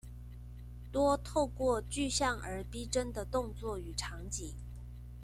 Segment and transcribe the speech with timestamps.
[0.91, 4.55] 多透過具象而逼真的動作與場景